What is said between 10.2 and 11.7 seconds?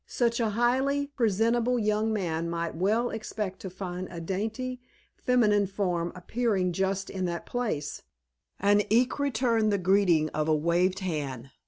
of a waved hand.